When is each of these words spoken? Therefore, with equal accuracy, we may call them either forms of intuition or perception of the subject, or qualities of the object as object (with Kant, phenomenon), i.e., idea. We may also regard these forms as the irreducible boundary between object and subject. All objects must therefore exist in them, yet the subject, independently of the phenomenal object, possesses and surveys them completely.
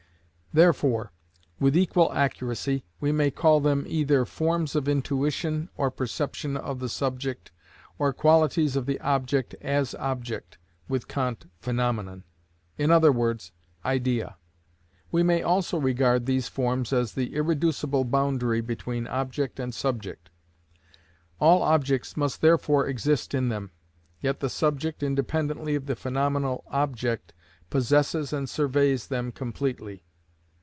Therefore, 0.53 1.13
with 1.61 1.77
equal 1.77 2.11
accuracy, 2.11 2.83
we 2.99 3.13
may 3.13 3.31
call 3.31 3.61
them 3.61 3.85
either 3.87 4.25
forms 4.25 4.75
of 4.75 4.89
intuition 4.89 5.69
or 5.77 5.89
perception 5.89 6.57
of 6.57 6.79
the 6.79 6.89
subject, 6.89 7.51
or 7.97 8.11
qualities 8.11 8.75
of 8.75 8.85
the 8.85 8.99
object 8.99 9.53
as 9.61 9.95
object 9.95 10.57
(with 10.89 11.07
Kant, 11.07 11.49
phenomenon), 11.61 12.25
i.e., 12.77 13.35
idea. 13.85 14.35
We 15.09 15.23
may 15.23 15.41
also 15.41 15.77
regard 15.77 16.25
these 16.25 16.49
forms 16.49 16.91
as 16.91 17.13
the 17.13 17.33
irreducible 17.33 18.03
boundary 18.03 18.59
between 18.59 19.07
object 19.07 19.57
and 19.57 19.73
subject. 19.73 20.29
All 21.39 21.61
objects 21.63 22.17
must 22.17 22.41
therefore 22.41 22.87
exist 22.89 23.33
in 23.33 23.47
them, 23.47 23.71
yet 24.19 24.41
the 24.41 24.49
subject, 24.49 25.01
independently 25.01 25.75
of 25.75 25.85
the 25.85 25.95
phenomenal 25.95 26.65
object, 26.67 27.31
possesses 27.69 28.33
and 28.33 28.49
surveys 28.49 29.07
them 29.07 29.31
completely. 29.31 30.03